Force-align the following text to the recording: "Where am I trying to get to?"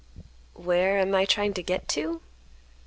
"Where 0.55 0.97
am 0.97 1.13
I 1.13 1.25
trying 1.25 1.53
to 1.53 1.61
get 1.61 1.87
to?" 1.89 2.21